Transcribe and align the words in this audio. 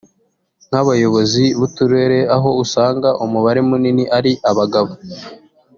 nk’abayobozi 0.67 1.43
b’uturere 1.59 2.19
aho 2.35 2.49
usanga 2.63 3.09
umubare 3.25 3.59
munini 3.69 4.03
ari 4.17 4.31
abagabo 4.49 4.91